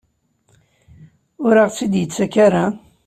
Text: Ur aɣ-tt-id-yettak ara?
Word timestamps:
Ur 1.45 1.55
aɣ-tt-id-yettak 1.63 2.33
ara? 2.45 2.65